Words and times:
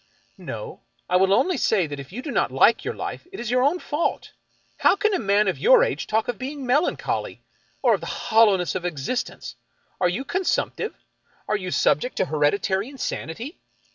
"No. 0.55 0.81
I 1.07 1.17
will 1.17 1.31
only 1.31 1.57
say 1.57 1.85
that 1.85 1.99
if 1.99 2.11
you 2.11 2.23
do 2.23 2.31
not 2.31 2.51
like 2.51 2.83
your 2.83 2.95
life, 2.95 3.27
it 3.31 3.39
is 3.39 3.51
your 3.51 3.61
own 3.61 3.77
fault. 3.77 4.31
How 4.77 4.95
can 4.95 5.13
a 5.13 5.19
man 5.19 5.47
of 5.47 5.59
your 5.59 5.83
age 5.83 6.07
talk 6.07 6.27
of 6.27 6.39
being 6.39 6.65
melancholy, 6.65 7.43
or 7.83 7.93
of 7.93 7.99
the 8.01 8.07
hollowness 8.07 8.73
of 8.73 8.83
existence? 8.83 9.53
Are 9.99 10.09
you 10.09 10.23
consumptive? 10.25 10.95
Are 11.47 11.55
you 11.55 11.69
subject 11.69 12.15
to 12.15 12.25
hereditary 12.25 12.89
insanity? 12.89 13.59